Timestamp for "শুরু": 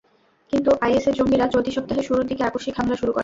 2.95-3.11